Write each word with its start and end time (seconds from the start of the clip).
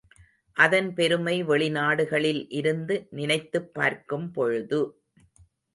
அதன் 0.57 0.93
பெருமை 0.93 1.43
வெளிநாடுகளில் 1.43 2.45
இருந்து 2.49 3.07
நினைத்துப் 3.11 3.73
பார்க்கும் 3.73 4.31
பொழுது. 4.31 4.81